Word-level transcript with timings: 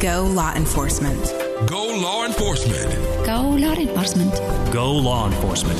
Go 0.00 0.26
Law 0.26 0.54
Enforcement. 0.54 1.20
Go 1.66 1.84
Law 2.00 2.24
Enforcement. 2.24 3.26
Go 3.26 3.50
Law 3.50 3.74
Enforcement. 3.74 4.32
Go 4.72 4.92
Law 4.92 5.26
Enforcement. 5.26 5.76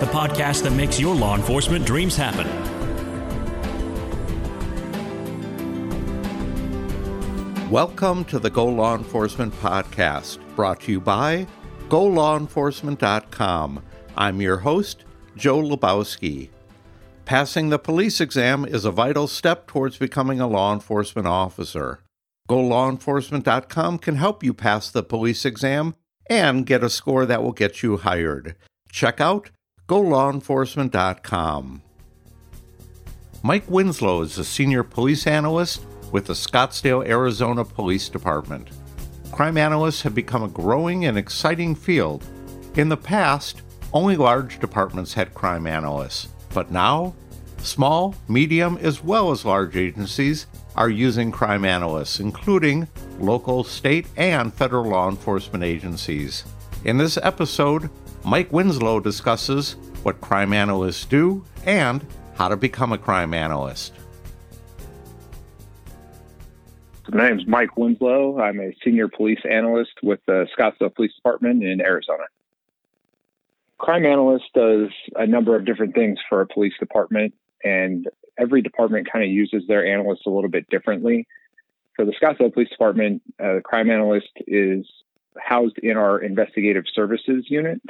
The 0.00 0.06
podcast 0.12 0.62
that 0.64 0.74
makes 0.74 1.00
your 1.00 1.14
law 1.14 1.34
enforcement 1.34 1.86
dreams 1.86 2.16
happen. 2.16 2.46
Welcome 7.70 8.26
to 8.26 8.38
the 8.38 8.50
Go 8.50 8.66
Law 8.66 8.94
Enforcement 8.94 9.54
Podcast, 9.54 10.38
brought 10.54 10.82
to 10.82 10.92
you 10.92 11.00
by 11.00 11.46
GoLawEnforcement.com. 11.88 13.82
I'm 14.18 14.42
your 14.42 14.58
host, 14.58 15.06
Joe 15.34 15.62
Lebowski. 15.62 16.50
Passing 17.24 17.70
the 17.70 17.78
police 17.78 18.20
exam 18.20 18.66
is 18.66 18.84
a 18.84 18.90
vital 18.90 19.26
step 19.26 19.66
towards 19.66 19.96
becoming 19.96 20.40
a 20.40 20.46
law 20.46 20.74
enforcement 20.74 21.26
officer. 21.26 22.00
GoLawEnforcement.com 22.48 23.98
can 23.98 24.16
help 24.16 24.42
you 24.42 24.54
pass 24.54 24.90
the 24.90 25.02
police 25.02 25.44
exam 25.44 25.94
and 26.30 26.64
get 26.64 26.82
a 26.82 26.88
score 26.88 27.26
that 27.26 27.42
will 27.42 27.52
get 27.52 27.82
you 27.82 27.98
hired. 27.98 28.56
Check 28.90 29.20
out 29.20 29.50
GoLawEnforcement.com. 29.86 31.82
Mike 33.42 33.70
Winslow 33.70 34.22
is 34.22 34.38
a 34.38 34.44
senior 34.44 34.82
police 34.82 35.26
analyst 35.26 35.84
with 36.10 36.26
the 36.26 36.32
Scottsdale, 36.32 37.06
Arizona 37.06 37.64
Police 37.64 38.08
Department. 38.08 38.68
Crime 39.30 39.58
analysts 39.58 40.02
have 40.02 40.14
become 40.14 40.42
a 40.42 40.48
growing 40.48 41.04
and 41.04 41.18
exciting 41.18 41.74
field. 41.74 42.24
In 42.76 42.88
the 42.88 42.96
past, 42.96 43.62
only 43.92 44.16
large 44.16 44.58
departments 44.58 45.12
had 45.12 45.34
crime 45.34 45.66
analysts, 45.66 46.28
but 46.54 46.70
now, 46.70 47.14
small, 47.58 48.14
medium, 48.26 48.78
as 48.78 49.04
well 49.04 49.30
as 49.30 49.44
large 49.44 49.76
agencies 49.76 50.46
are 50.78 50.88
using 50.88 51.32
crime 51.32 51.64
analysts, 51.64 52.20
including 52.20 52.86
local, 53.18 53.64
state, 53.64 54.06
and 54.16 54.54
federal 54.54 54.84
law 54.84 55.10
enforcement 55.10 55.64
agencies. 55.64 56.44
In 56.84 56.98
this 56.98 57.18
episode, 57.20 57.90
Mike 58.24 58.52
Winslow 58.52 59.00
discusses 59.00 59.74
what 60.04 60.20
crime 60.20 60.52
analysts 60.52 61.04
do 61.04 61.44
and 61.66 62.06
how 62.36 62.46
to 62.46 62.56
become 62.56 62.92
a 62.92 62.98
crime 62.98 63.34
analyst. 63.34 63.92
My 67.10 67.28
name 67.28 67.40
is 67.40 67.46
Mike 67.48 67.76
Winslow. 67.76 68.38
I'm 68.38 68.60
a 68.60 68.72
senior 68.84 69.08
police 69.08 69.40
analyst 69.50 69.94
with 70.00 70.20
the 70.26 70.46
Scottsdale 70.56 70.94
Police 70.94 71.12
Department 71.16 71.64
in 71.64 71.80
Arizona. 71.80 72.24
Crime 73.78 74.06
analyst 74.06 74.44
does 74.54 74.90
a 75.16 75.26
number 75.26 75.56
of 75.56 75.64
different 75.64 75.96
things 75.96 76.18
for 76.28 76.40
a 76.40 76.46
police 76.46 76.74
department, 76.78 77.34
and 77.64 78.06
every 78.38 78.62
department 78.62 79.10
kind 79.10 79.24
of 79.24 79.30
uses 79.30 79.64
their 79.66 79.86
analysts 79.86 80.26
a 80.26 80.30
little 80.30 80.50
bit 80.50 80.68
differently. 80.68 81.26
For 81.96 82.04
the 82.04 82.12
Scottsdale 82.12 82.52
Police 82.52 82.68
Department, 82.70 83.22
uh, 83.42 83.54
the 83.56 83.60
crime 83.60 83.90
analyst 83.90 84.28
is 84.46 84.86
housed 85.36 85.78
in 85.78 85.96
our 85.96 86.20
investigative 86.20 86.84
services 86.94 87.46
unit. 87.48 87.80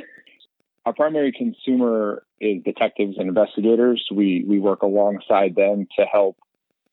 Our 0.87 0.95
primary 0.95 1.33
consumer 1.33 2.23
is 2.41 2.63
detectives 2.63 3.17
and 3.19 3.29
investigators. 3.29 4.07
We 4.11 4.45
we 4.49 4.59
work 4.59 4.83
alongside 4.83 5.55
them 5.55 5.87
to 5.99 6.07
help 6.07 6.39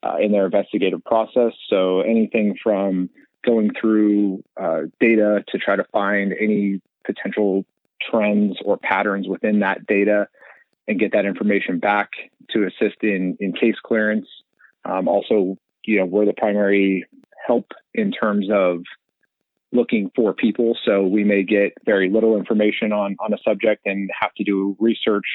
uh, 0.03 0.17
in 0.19 0.31
their 0.31 0.45
investigative 0.45 1.03
process. 1.05 1.53
So 1.69 2.01
anything 2.01 2.57
from 2.61 3.09
going 3.45 3.71
through 3.79 4.43
uh, 4.59 4.81
data 4.99 5.43
to 5.47 5.57
try 5.57 5.75
to 5.75 5.85
find 5.85 6.33
any 6.33 6.81
potential 7.05 7.65
trends 8.01 8.57
or 8.65 8.77
patterns 8.77 9.27
within 9.27 9.59
that 9.59 9.85
data 9.85 10.27
and 10.87 10.99
get 10.99 11.13
that 11.13 11.25
information 11.25 11.79
back 11.79 12.09
to 12.55 12.65
assist 12.65 12.97
in 13.03 13.37
in 13.39 13.53
case 13.53 13.75
clearance. 13.83 14.27
Um, 14.83 15.07
also, 15.07 15.57
you 15.85 15.99
know, 15.99 16.05
we're 16.05 16.25
the 16.25 16.33
primary 16.33 17.05
help 17.45 17.71
in 17.93 18.11
terms 18.11 18.47
of 18.51 18.81
looking 19.71 20.11
for 20.15 20.33
people. 20.33 20.77
So 20.85 21.03
we 21.03 21.23
may 21.23 21.43
get 21.43 21.73
very 21.85 22.09
little 22.09 22.37
information 22.37 22.91
on 22.91 23.15
on 23.19 23.33
a 23.33 23.37
subject 23.47 23.85
and 23.85 24.09
have 24.19 24.33
to 24.35 24.43
do 24.43 24.75
research 24.79 25.25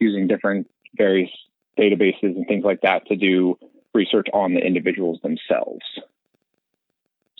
using 0.00 0.26
different 0.26 0.68
various 0.96 1.30
databases 1.78 2.36
and 2.36 2.46
things 2.46 2.64
like 2.64 2.80
that 2.82 3.06
to 3.06 3.16
do 3.16 3.58
research 3.94 4.26
on 4.32 4.54
the 4.54 4.60
individuals 4.60 5.18
themselves. 5.22 5.84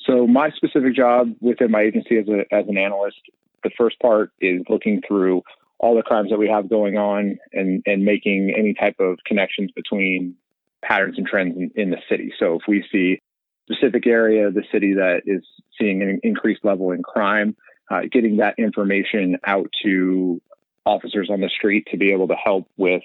So 0.06 0.26
my 0.26 0.50
specific 0.50 0.94
job 0.94 1.34
within 1.40 1.70
my 1.70 1.82
agency 1.82 2.18
as, 2.18 2.28
a, 2.28 2.54
as 2.54 2.68
an 2.68 2.78
analyst, 2.78 3.18
the 3.64 3.70
first 3.76 3.98
part 3.98 4.30
is 4.40 4.62
looking 4.68 5.02
through 5.06 5.42
all 5.78 5.94
the 5.94 6.02
crimes 6.02 6.30
that 6.30 6.38
we 6.38 6.48
have 6.48 6.68
going 6.68 6.96
on 6.96 7.38
and, 7.52 7.82
and 7.86 8.04
making 8.04 8.54
any 8.56 8.74
type 8.74 8.96
of 8.98 9.18
connections 9.26 9.70
between 9.72 10.34
patterns 10.82 11.18
and 11.18 11.26
trends 11.26 11.56
in, 11.56 11.70
in 11.74 11.90
the 11.90 11.98
city. 12.08 12.32
So 12.38 12.54
if 12.54 12.62
we 12.66 12.84
see 12.90 13.20
specific 13.70 14.06
area 14.06 14.46
of 14.46 14.54
the 14.54 14.64
city 14.72 14.94
that 14.94 15.22
is 15.26 15.44
seeing 15.78 16.02
an 16.02 16.20
increased 16.22 16.64
level 16.64 16.92
in 16.92 17.02
crime, 17.02 17.56
uh, 17.90 18.02
getting 18.10 18.38
that 18.38 18.54
information 18.58 19.36
out 19.44 19.68
to 19.82 20.40
officers 20.84 21.28
on 21.30 21.40
the 21.40 21.48
street 21.48 21.86
to 21.90 21.96
be 21.96 22.12
able 22.12 22.28
to 22.28 22.34
help 22.34 22.68
with 22.76 23.02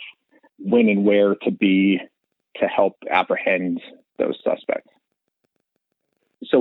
when 0.60 0.88
and 0.88 1.04
where 1.04 1.36
to 1.36 1.52
be 1.52 2.00
to 2.58 2.68
help 2.68 2.96
apprehend 3.10 3.82
those 4.18 4.38
suspects. 4.44 4.71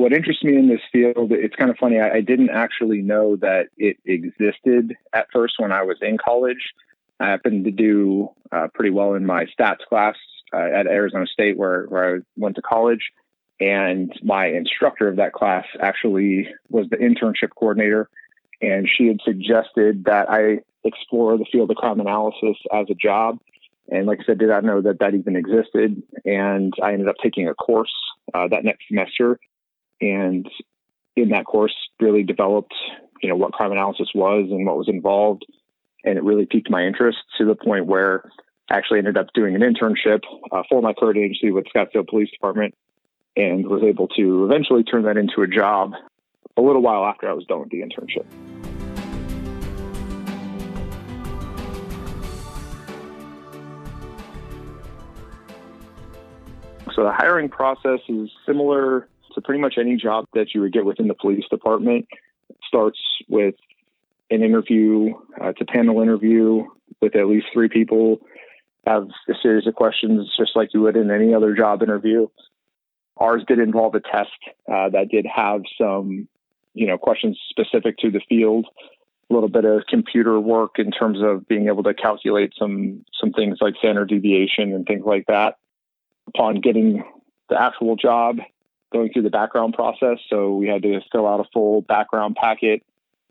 What 0.01 0.15
interests 0.15 0.43
me 0.43 0.57
in 0.57 0.67
this 0.67 0.81
field, 0.91 1.31
it's 1.31 1.55
kind 1.57 1.71
of 1.71 1.77
funny. 1.77 2.01
I, 2.01 2.15
I, 2.15 2.21
didn't 2.23 2.49
actually 2.49 3.03
know 3.03 3.37
that 3.37 3.67
it 3.77 3.99
existed 4.07 4.97
at 5.13 5.27
first 5.31 5.57
when 5.59 5.73
I 5.73 5.83
was 5.83 5.99
in 6.01 6.17
college. 6.17 6.73
I 7.21 7.29
happened 7.29 7.67
to 7.67 7.71
do 7.71 8.31
uh, 8.51 8.69
pretty 8.73 8.93
well 8.93 9.13
in 9.13 9.27
my 9.27 9.45
stats 9.45 9.85
class 9.87 10.17
uh, 10.55 10.57
at 10.57 10.87
Arizona 10.87 11.27
State, 11.27 11.59
where, 11.59 11.85
where 11.85 12.17
I 12.17 12.19
went 12.39 12.57
to 12.57 12.63
college. 12.63 13.11
And 13.61 14.11
my 14.23 14.47
instructor 14.47 15.07
of 15.07 15.17
that 15.17 15.35
class 15.35 15.67
actually 15.81 16.49
was 16.71 16.87
the 16.89 16.97
internship 16.97 17.51
coordinator. 17.55 18.09
And 18.63 18.89
she 18.89 19.07
had 19.07 19.19
suggested 19.23 20.05
that 20.07 20.31
I 20.31 20.61
explore 20.83 21.37
the 21.37 21.45
field 21.53 21.71
of 21.71 21.77
crime 21.77 22.01
analysis 22.01 22.57
as 22.73 22.87
a 22.89 22.95
job. 22.95 23.39
And 23.91 24.07
like 24.07 24.21
I 24.23 24.25
said, 24.25 24.39
did 24.39 24.49
not 24.49 24.65
know 24.65 24.81
that 24.81 24.99
that 25.01 25.15
even 25.15 25.37
existed. 25.37 26.03
And 26.25 26.73
I 26.83 26.95
ended 26.95 27.09
up 27.09 27.17
taking 27.23 27.49
a 27.49 27.55
course 27.55 27.93
uh, 28.33 28.49
that 28.49 28.65
next 28.65 28.89
semester. 28.89 29.39
And 30.01 30.49
in 31.17 31.31
that 31.31 31.45
course, 31.45 31.75
really 32.01 32.23
developed, 32.23 32.75
you 33.23 33.29
know, 33.29 33.37
what 33.37 33.53
crime 33.53 33.73
analysis 33.73 34.09
was 34.15 34.49
and 34.51 34.67
what 34.67 34.77
was 34.77 34.89
involved. 34.89 35.45
And 36.05 36.17
it 36.17 36.25
really 36.25 36.47
piqued 36.47 36.71
my 36.71 36.87
interest 36.87 37.19
to 37.39 37.45
the 37.45 37.55
point 37.55 37.87
where 37.87 38.31
I 38.71 38.77
actually 38.79 38.99
ended 38.99 39.19
up 39.19 39.27
doing 39.35 39.55
an 39.55 39.61
internship 39.61 40.21
uh, 40.53 40.63
for 40.69 40.81
my 40.81 40.95
current 40.95 41.19
agency 41.19 41.51
with 41.51 41.67
Scottsdale 41.75 42.09
Police 42.09 42.31
Department 42.31 42.75
and 43.37 43.67
was 43.67 43.83
able 43.83 44.09
to 44.09 44.45
eventually 44.45 44.83
turn 44.85 45.03
that 45.05 45.17
into 45.17 45.43
a 45.43 45.47
job 45.47 45.93
a 46.57 46.63
little 46.63 46.83
while 46.83 47.05
after 47.05 47.29
I 47.29 47.33
was 47.33 47.45
done 47.47 47.61
with 47.61 47.71
the 47.71 47.81
internship. 47.81 48.27
So 56.95 57.05
the 57.05 57.13
hiring 57.13 57.49
process 57.49 58.01
is 58.09 58.31
similar 58.45 59.09
to 59.35 59.41
pretty 59.41 59.61
much 59.61 59.75
any 59.79 59.97
job 59.97 60.27
that 60.35 60.55
you 60.55 60.61
would 60.61 60.73
get 60.73 60.85
within 60.85 61.09
the 61.09 61.15
police 61.15 61.45
department. 61.51 62.07
Starts 62.67 62.99
with 63.29 63.55
an 64.31 64.43
interview, 64.43 65.15
uh, 65.41 65.49
it's 65.49 65.61
a 65.61 65.65
panel 65.65 66.01
interview 66.01 66.65
with 67.01 67.17
at 67.17 67.27
least 67.27 67.47
three 67.53 67.69
people, 67.69 68.21
have 68.87 69.09
a 69.29 69.35
series 69.43 69.67
of 69.67 69.75
questions 69.75 70.29
just 70.39 70.57
like 70.57 70.73
you 70.73 70.81
would 70.81 70.97
in 70.97 71.11
any 71.11 71.35
other 71.35 71.55
job 71.55 71.83
interview. 71.83 72.27
Ours 73.19 73.43
did 73.47 73.59
involve 73.59 73.95
a 73.95 74.01
test 74.01 74.31
uh, 74.73 74.89
that 74.91 75.09
did 75.11 75.27
have 75.27 75.63
some, 75.79 76.27
you 76.75 76.87
know, 76.87 76.97
questions 76.97 77.39
specific 77.51 77.99
to 77.99 78.11
the 78.11 78.21
field, 78.29 78.67
a 79.29 79.35
little 79.35 79.49
bit 79.49 79.65
of 79.65 79.83
computer 79.87 80.41
work 80.41 80.79
in 80.79 80.91
terms 80.91 81.19
of 81.21 81.47
being 81.47 81.69
able 81.69 81.83
to 81.83 81.95
calculate 81.95 82.53
some 82.59 83.05
some 83.21 83.33
things 83.33 83.59
like 83.61 83.75
standard 83.77 84.09
deviation 84.09 84.73
and 84.73 84.87
things 84.87 85.05
like 85.05 85.27
that 85.27 85.59
upon 86.29 86.61
getting 86.61 87.05
the 87.51 87.61
actual 87.61 87.97
job, 87.97 88.39
going 88.93 89.13
through 89.13 89.23
the 89.23 89.31
background 89.31 89.75
process. 89.75 90.19
So 90.29 90.55
we 90.55 90.67
had 90.69 90.83
to 90.83 91.01
fill 91.13 91.27
out 91.27 91.41
a 91.41 91.45
full 91.53 91.83
background 91.83 92.37
packet, 92.37 92.83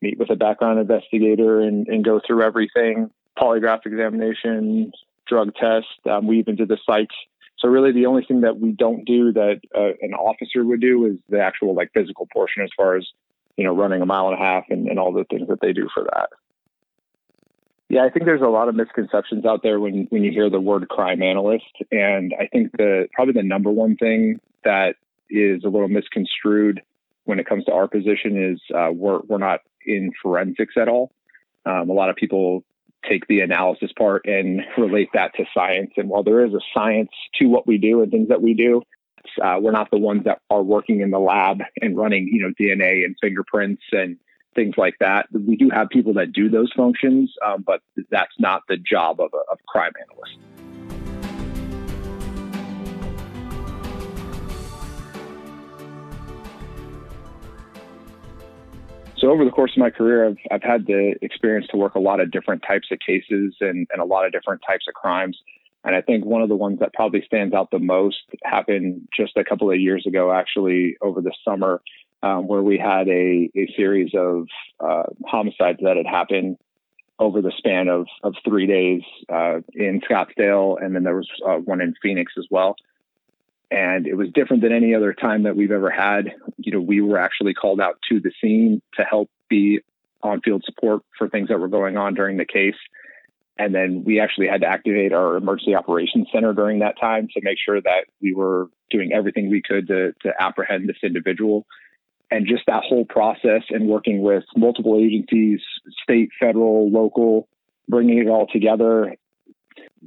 meet 0.02 0.18
with 0.18 0.30
a 0.30 0.36
background 0.36 0.80
investigator, 0.80 1.62
and, 1.62 1.88
and 1.88 2.04
go 2.04 2.22
through 2.26 2.44
everything 2.44 3.12
polygraph 3.40 3.86
examination, 3.86 4.92
drug 5.28 5.54
test. 5.56 5.88
Um, 6.10 6.28
we 6.28 6.40
even 6.40 6.56
did 6.56 6.68
the 6.68 6.78
psych. 6.86 7.10
So 7.58 7.68
really, 7.68 7.92
the 7.92 8.06
only 8.06 8.24
thing 8.24 8.42
that 8.42 8.60
we 8.60 8.72
don't 8.72 9.06
do 9.06 9.34
that 9.34 9.62
uh, 9.76 9.92
an 10.02 10.14
officer 10.14 10.64
would 10.64 10.82
do 10.82 11.06
is 11.06 11.18
the 11.30 11.42
actual 11.42 11.76
like 11.76 11.92
physical 11.94 12.28
portion, 12.32 12.64
as 12.64 12.70
far 12.76 12.96
as 12.96 13.06
you 13.58 13.66
know, 13.66 13.76
running 13.76 14.02
a 14.02 14.06
mile 14.06 14.30
and 14.30 14.36
a 14.36 14.42
half 14.42 14.64
and, 14.70 14.88
and 14.88 14.98
all 14.98 15.12
the 15.12 15.26
things 15.26 15.50
that 15.50 15.60
they 15.62 15.74
do 15.74 15.90
for 15.94 16.04
that. 16.04 16.30
Yeah, 17.90 18.06
I 18.06 18.10
think 18.10 18.26
there's 18.26 18.42
a 18.42 18.48
lot 18.48 18.70
of 18.70 18.76
misconceptions 18.76 19.46
out 19.46 19.64
there 19.64 19.80
when 19.80 20.06
when 20.12 20.24
you 20.24 20.32
hear 20.32 20.50
the 20.50 20.62
word 20.62 20.88
crime 20.88 21.22
analyst, 21.22 21.66
and 21.92 22.34
I 22.40 22.48
think 22.48 22.72
the 22.78 23.08
probably 23.14 23.34
the 23.34 23.44
number 23.44 23.72
one 23.72 23.98
thing 23.98 24.40
that 24.64 24.96
is 25.30 25.64
a 25.64 25.70
little 25.70 25.88
misconstrued 25.88 26.82
when 27.26 27.40
it 27.40 27.46
comes 27.46 27.66
to 27.66 27.72
our 27.72 27.88
position 27.88 28.52
is 28.52 28.60
uh, 28.76 28.90
we're 28.92 29.20
we're 29.28 29.38
not 29.38 29.62
in 29.86 30.12
forensics 30.22 30.76
at 30.78 30.88
all. 30.88 31.12
Um, 31.66 31.90
a 31.90 31.94
lot 31.94 32.10
of 32.10 32.16
people 32.16 32.64
take 33.08 33.28
the 33.28 33.42
analysis 33.42 33.92
part 33.98 34.26
and 34.26 34.62
relate 34.78 35.10
that 35.14 35.34
to 35.36 35.46
science, 35.54 35.92
and 35.98 36.10
while 36.10 36.24
there 36.24 36.46
is 36.46 36.54
a 36.54 36.60
science 36.74 37.12
to 37.36 37.46
what 37.46 37.66
we 37.68 37.78
do 37.78 38.02
and 38.02 38.12
things 38.12 38.30
that 38.30 38.42
we 38.42 38.54
do, 38.54 38.82
Uh, 39.42 39.58
we're 39.62 39.72
not 39.72 39.92
the 39.92 39.98
ones 39.98 40.24
that 40.24 40.40
are 40.50 40.64
working 40.64 41.02
in 41.02 41.12
the 41.12 41.20
lab 41.20 41.62
and 41.82 41.96
running, 41.96 42.28
you 42.28 42.42
know, 42.42 42.52
DNA 42.60 43.06
and 43.06 43.16
fingerprints 43.22 43.84
and 43.92 44.18
things 44.56 44.76
like 44.78 44.96
that. 45.00 45.28
We 45.32 45.56
do 45.56 45.70
have 45.70 45.90
people 45.90 46.14
that 46.14 46.32
do 46.32 46.50
those 46.50 46.72
functions, 46.76 47.32
um, 47.46 47.64
but 47.66 47.82
that's 48.10 48.34
not 48.40 48.64
the 48.68 48.78
job 48.78 49.20
of 49.20 49.30
a 49.34 49.44
of 49.52 49.60
crime 49.68 49.94
analyst. 50.04 50.59
Over 59.30 59.46
the 59.46 59.52
course 59.52 59.74
of 59.74 59.78
my 59.78 59.92
career, 59.92 60.28
I've, 60.28 60.38
I've 60.50 60.64
had 60.64 60.88
the 60.88 61.14
experience 61.22 61.68
to 61.70 61.78
work 61.78 61.94
a 61.94 62.00
lot 62.00 62.20
of 62.20 62.32
different 62.32 62.64
types 62.68 62.88
of 62.92 62.98
cases 62.98 63.54
and, 63.62 63.88
and 63.92 64.02
a 64.02 64.04
lot 64.06 64.26
of 64.26 64.32
different 64.32 64.64
types 64.68 64.86
of 64.88 64.96
crimes. 64.96 65.38
And 65.84 65.96
I 65.96 66.02
think 66.02 66.26
one 66.26 66.42
of 66.42 66.50
the 66.50 66.56
ones 66.56 66.80
that 66.80 66.94
probably 66.94 67.24
stands 67.28 67.54
out 67.54 67.70
the 67.70 67.78
most 67.78 68.18
happened 68.44 69.08
just 69.16 69.38
a 69.38 69.44
couple 69.44 69.70
of 69.70 69.80
years 69.80 70.08
ago, 70.08 70.34
actually 70.34 70.98
over 71.00 71.22
the 71.22 71.32
summer, 71.46 71.80
um, 72.24 72.48
where 72.48 72.64
we 72.64 72.80
had 72.80 73.08
a, 73.08 73.52
a 73.56 73.72
series 73.78 74.12
of 74.16 74.48
uh, 74.80 75.04
homicides 75.28 75.78
that 75.84 75.96
had 75.96 76.08
happened 76.08 76.58
over 77.20 77.40
the 77.40 77.54
span 77.56 77.88
of, 77.88 78.08
of 78.24 78.34
three 78.44 78.66
days 78.66 79.04
uh, 79.32 79.60
in 79.74 80.02
Scottsdale. 80.10 80.84
And 80.84 80.96
then 80.96 81.04
there 81.04 81.16
was 81.16 81.30
uh, 81.48 81.58
one 81.58 81.82
in 81.82 81.94
Phoenix 82.02 82.34
as 82.36 82.48
well. 82.50 82.78
And 83.72 84.08
it 84.08 84.16
was 84.16 84.30
different 84.34 84.64
than 84.64 84.72
any 84.72 84.96
other 84.96 85.14
time 85.14 85.44
that 85.44 85.56
we've 85.56 85.72
ever 85.72 85.92
had. 85.92 86.32
You 86.58 86.72
know, 86.72 86.82
we 86.82 87.02
were 87.02 87.20
actually 87.20 87.54
called 87.54 87.80
out 87.80 88.00
to 88.10 88.20
the 88.20 88.32
scene 88.42 88.82
to 88.96 89.04
help 89.04 89.30
be 89.48 89.80
on 90.24 90.42
field 90.42 90.64
support 90.66 91.04
for 91.18 91.30
things 91.30 91.50
that 91.50 91.60
were 91.60 91.68
going 91.68 91.96
on 91.96 92.14
during 92.14 92.38
the 92.38 92.46
case. 92.46 92.76
And 93.58 93.76
then 93.76 94.04
we 94.06 94.20
actually 94.20 94.48
had 94.48 94.62
to 94.62 94.68
activate 94.68 95.14
our 95.14 95.36
emergency 95.36 95.76
operations 95.76 96.28
center 96.34 96.54
during 96.54 96.80
that 96.80 97.00
time 97.00 97.28
to 97.34 97.42
make 97.44 97.58
sure 97.64 97.82
that 97.82 98.06
we 98.22 98.34
were 98.34 98.68
doing 98.90 99.12
everything 99.14 99.50
we 99.50 99.62
could 99.62 99.88
to, 99.88 100.14
to 100.24 100.34
apprehend 100.40 100.88
this 100.88 100.98
individual. 101.04 101.66
And 102.32 102.48
just 102.48 102.64
that 102.68 102.84
whole 102.84 103.06
process 103.06 103.64
and 103.70 103.88
working 103.88 104.22
with 104.22 104.44
multiple 104.56 104.98
agencies, 104.98 105.60
state, 106.04 106.30
federal, 106.40 106.90
local, 106.90 107.50
bringing 107.88 108.20
it 108.20 108.28
all 108.28 108.48
together. 108.48 109.16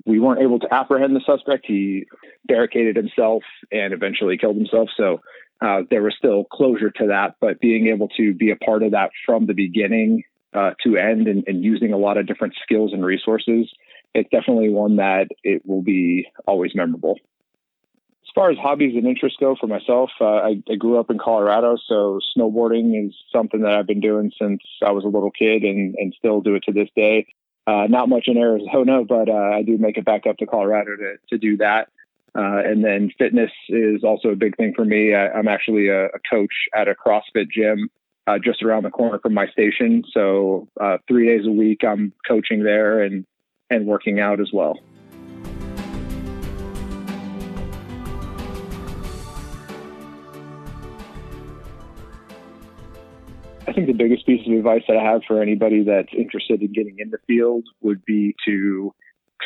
We 0.07 0.21
weren't 0.21 0.41
able 0.41 0.59
to 0.61 0.73
apprehend 0.73 1.15
the 1.15 1.21
suspect. 1.27 1.67
He 1.67 2.07
barricaded 2.47 2.97
himself 2.97 3.43
and 3.71 3.93
eventually 3.93 4.39
killed 4.39 4.57
himself. 4.57 4.89
So 4.97 5.21
uh, 5.63 5.83
there 5.91 6.03
was 6.03 6.15
still 6.19 6.45
closure 6.45 6.91
to 6.91 7.07
that, 7.09 7.37
but 7.41 7.61
being 7.61 7.87
able 7.87 8.09
to 8.17 8.35
be 8.35 8.51
a 8.51 8.57
part 8.57 8.83
of 8.83 8.93
that 8.93 9.11
from 9.25 9.47
the 9.47 9.55
beginning 9.55 10.25
uh, 10.55 10.73
to 10.85 10.97
end 10.97 11.29
and, 11.29 11.45
and, 11.47 11.65
using 11.65 11.93
a 11.93 11.97
lot 11.97 12.19
of 12.19 12.27
different 12.27 12.55
skills 12.63 12.93
and 12.93 13.05
resources, 13.05 13.71
it's 14.15 14.29
definitely 14.31 14.69
one 14.69 14.97
that 14.97 15.29
it 15.43 15.63
will 15.65 15.83
be 15.83 16.27
always 16.47 16.73
memorable. 16.75 17.17
As 18.23 18.35
far 18.35 18.51
as 18.51 18.59
hobbies 18.59 18.95
and 18.97 19.07
interests 19.07 19.39
go 19.41 19.57
for 19.59 19.67
myself, 19.67 20.11
uh, 20.21 20.25
I, 20.25 20.63
I, 20.71 20.75
grew 20.75 20.99
up 20.99 21.11
in 21.11 21.19
Colorado, 21.19 21.77
so 21.87 22.19
snowboarding 22.37 23.07
is 23.07 23.15
something 23.33 23.63
that 23.63 23.73
I've 23.73 23.87
been 23.87 24.01
doing 24.01 24.33
since 24.39 24.61
I 24.85 24.91
was 24.91 25.05
a 25.05 25.09
little 25.09 25.31
kid 25.31 25.63
and, 25.63 25.95
and 25.97 26.15
still 26.19 26.41
do 26.41 26.55
it 26.55 26.65
to 26.65 26.73
this 26.73 26.89
day. 26.97 27.27
Uh, 27.67 27.87
not 27.89 28.09
much 28.09 28.25
in 28.27 28.37
Arizona, 28.37 29.05
but 29.05 29.29
uh, 29.29 29.33
I 29.55 29.63
do 29.63 29.79
make 29.79 29.97
it 29.97 30.05
back 30.05 30.27
up 30.27 30.37
to 30.39 30.47
Colorado 30.47 30.97
to, 30.97 31.17
to 31.31 31.39
do 31.39 31.57
that. 31.59 31.89
Uh, 32.35 32.63
and 32.65 32.85
then 32.85 33.11
fitness 33.19 33.51
is 33.69 34.03
also 34.03 34.29
a 34.29 34.37
big 34.37 34.57
thing 34.57 34.73
for 34.75 34.85
me. 34.85 35.15
I, 35.15 35.39
am 35.39 35.49
actually 35.49 35.89
a, 35.89 36.07
a, 36.07 36.19
coach 36.31 36.53
at 36.75 36.89
a 36.89 36.95
CrossFit 36.95 37.51
gym 37.51 37.91
uh, 38.27 38.39
just 38.43 38.63
around 38.63 38.85
the 38.85 38.91
corner 38.91 39.19
from 39.19 39.35
my 39.35 39.47
station. 39.49 40.03
So 40.13 40.69
uh, 40.81 40.99
three 41.07 41.27
days 41.29 41.47
a 41.47 41.51
week, 41.51 41.85
I'm 41.85 42.13
coaching 42.27 42.65
there 42.65 43.03
and 43.03 43.27
and 43.71 43.87
working 43.87 44.21
out 44.21 44.41
as 44.41 44.51
well. 44.53 44.79
I 53.67 53.73
think 53.73 53.87
the 53.87 53.93
biggest 53.93 54.27
piece 54.27 54.47
of 54.47 54.53
advice 54.53 54.83
that 54.89 54.97
I 54.97 55.03
have 55.03 55.23
for 55.27 55.41
anybody 55.41 55.85
that's 55.85 56.13
interested 56.17 56.61
in 56.61 56.73
getting 56.73 56.97
in 56.99 57.11
the 57.11 57.19
field 57.27 57.65
would 57.81 58.05
be 58.05 58.35
to 58.47 58.95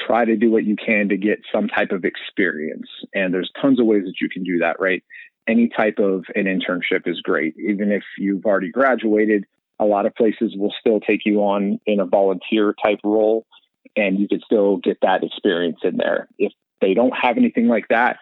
try 0.06 0.24
to 0.24 0.36
do 0.36 0.50
what 0.50 0.64
you 0.64 0.76
can 0.76 1.08
to 1.08 1.16
get 1.16 1.40
some 1.52 1.68
type 1.68 1.90
of 1.90 2.04
experience. 2.04 2.88
And 3.14 3.32
there's 3.32 3.50
tons 3.60 3.80
of 3.80 3.86
ways 3.86 4.04
that 4.04 4.20
you 4.20 4.28
can 4.28 4.42
do 4.42 4.58
that, 4.58 4.80
right? 4.80 5.02
any 5.48 5.68
type 5.68 5.98
of 5.98 6.24
an 6.34 6.44
internship 6.44 7.06
is 7.06 7.20
great. 7.22 7.54
Even 7.58 7.92
if 7.92 8.02
you've 8.18 8.44
already 8.44 8.70
graduated, 8.70 9.44
a 9.78 9.84
lot 9.84 10.06
of 10.06 10.14
places 10.14 10.54
will 10.56 10.72
still 10.80 11.00
take 11.00 11.20
you 11.24 11.40
on 11.40 11.78
in 11.86 12.00
a 12.00 12.06
volunteer 12.06 12.74
type 12.82 12.98
role 13.04 13.46
and 13.94 14.18
you 14.18 14.26
could 14.28 14.42
still 14.44 14.78
get 14.78 14.98
that 15.02 15.22
experience 15.22 15.78
in 15.84 15.96
there. 15.96 16.28
If 16.38 16.52
they 16.80 16.94
don't 16.94 17.12
have 17.12 17.36
anything 17.36 17.68
like 17.68 17.86
that, 17.88 18.18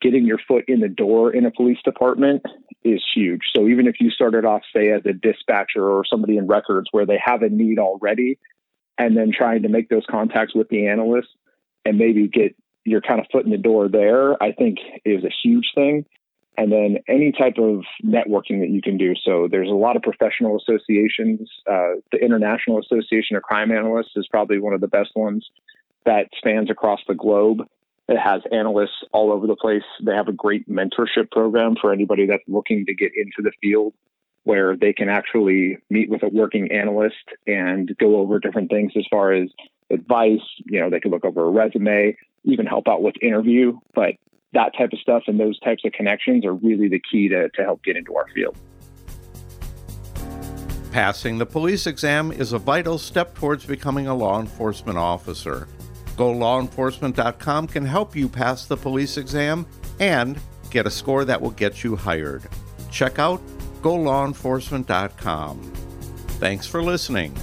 getting 0.00 0.26
your 0.26 0.38
foot 0.46 0.64
in 0.68 0.80
the 0.80 0.88
door 0.88 1.32
in 1.32 1.46
a 1.46 1.50
police 1.50 1.78
department 1.84 2.42
is 2.82 3.02
huge. 3.14 3.42
So 3.54 3.68
even 3.68 3.86
if 3.86 3.96
you 4.00 4.10
started 4.10 4.44
off, 4.44 4.62
say, 4.74 4.90
as 4.90 5.02
a 5.06 5.12
dispatcher 5.12 5.88
or 5.88 6.04
somebody 6.04 6.36
in 6.36 6.46
records 6.46 6.88
where 6.92 7.06
they 7.06 7.18
have 7.24 7.42
a 7.42 7.48
need 7.48 7.78
already, 7.78 8.38
and 8.98 9.16
then 9.16 9.32
trying 9.36 9.62
to 9.62 9.68
make 9.68 9.88
those 9.88 10.04
contacts 10.08 10.54
with 10.54 10.68
the 10.68 10.86
analyst 10.86 11.28
and 11.84 11.98
maybe 11.98 12.28
get 12.28 12.54
your 12.84 13.00
kind 13.00 13.18
of 13.18 13.26
foot 13.32 13.44
in 13.44 13.50
the 13.50 13.58
door 13.58 13.88
there, 13.88 14.40
I 14.42 14.52
think 14.52 14.78
is 15.04 15.24
a 15.24 15.32
huge 15.42 15.72
thing 15.74 16.04
and 16.56 16.70
then 16.70 16.98
any 17.08 17.32
type 17.32 17.58
of 17.58 17.82
networking 18.04 18.60
that 18.60 18.70
you 18.70 18.80
can 18.80 18.96
do. 18.96 19.14
So 19.24 19.48
there's 19.50 19.68
a 19.68 19.74
lot 19.74 19.96
of 19.96 20.02
professional 20.02 20.56
associations. 20.56 21.50
Uh, 21.68 22.00
the 22.12 22.18
International 22.18 22.78
Association 22.78 23.36
of 23.36 23.42
Crime 23.42 23.72
Analysts 23.72 24.12
is 24.16 24.28
probably 24.30 24.58
one 24.58 24.72
of 24.72 24.80
the 24.80 24.88
best 24.88 25.10
ones 25.16 25.48
that 26.04 26.28
spans 26.36 26.70
across 26.70 27.00
the 27.08 27.14
globe. 27.14 27.66
It 28.08 28.18
has 28.18 28.42
analysts 28.52 29.02
all 29.12 29.32
over 29.32 29.46
the 29.46 29.56
place. 29.56 29.82
They 30.02 30.14
have 30.14 30.28
a 30.28 30.32
great 30.32 30.68
mentorship 30.68 31.30
program 31.30 31.74
for 31.80 31.92
anybody 31.92 32.26
that's 32.26 32.42
looking 32.46 32.84
to 32.86 32.94
get 32.94 33.12
into 33.16 33.42
the 33.42 33.52
field 33.62 33.94
where 34.44 34.76
they 34.76 34.92
can 34.92 35.08
actually 35.08 35.78
meet 35.88 36.10
with 36.10 36.22
a 36.22 36.28
working 36.28 36.70
analyst 36.70 37.24
and 37.46 37.90
go 37.98 38.16
over 38.16 38.38
different 38.38 38.70
things 38.70 38.92
as 38.96 39.04
far 39.10 39.32
as 39.32 39.48
advice. 39.90 40.42
You 40.66 40.80
know, 40.80 40.90
they 40.90 41.00
can 41.00 41.10
look 41.10 41.24
over 41.24 41.46
a 41.46 41.50
resume, 41.50 42.16
even 42.44 42.66
help 42.66 42.86
out 42.86 43.02
with 43.02 43.14
interview. 43.22 43.78
But 43.94 44.16
that 44.52 44.72
type 44.76 44.92
of 44.92 44.98
stuff 44.98 45.22
and 45.26 45.40
those 45.40 45.58
types 45.60 45.82
of 45.86 45.92
connections 45.92 46.44
are 46.44 46.52
really 46.52 46.88
the 46.88 47.00
key 47.10 47.28
to, 47.28 47.48
to 47.48 47.62
help 47.62 47.82
get 47.82 47.96
into 47.96 48.14
our 48.16 48.26
field. 48.34 48.54
Passing 50.92 51.38
the 51.38 51.46
police 51.46 51.86
exam 51.86 52.30
is 52.30 52.52
a 52.52 52.58
vital 52.58 52.98
step 52.98 53.34
towards 53.34 53.64
becoming 53.64 54.06
a 54.06 54.14
law 54.14 54.38
enforcement 54.38 54.98
officer. 54.98 55.66
GoLawEnforcement.com 56.16 57.66
can 57.66 57.84
help 57.84 58.14
you 58.14 58.28
pass 58.28 58.66
the 58.66 58.76
police 58.76 59.16
exam 59.16 59.66
and 60.00 60.38
get 60.70 60.86
a 60.86 60.90
score 60.90 61.24
that 61.24 61.40
will 61.40 61.50
get 61.52 61.84
you 61.84 61.96
hired. 61.96 62.42
Check 62.90 63.18
out 63.18 63.40
GoLawEnforcement.com. 63.82 65.60
Thanks 66.38 66.66
for 66.66 66.82
listening. 66.82 67.34